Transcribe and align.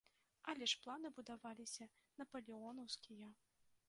Але 0.51 0.67
ж 0.71 0.77
планы 0.85 1.11
будаваліся 1.17 1.85
напалеонаўскія. 2.21 3.29